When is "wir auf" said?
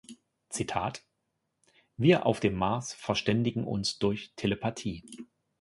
1.95-2.39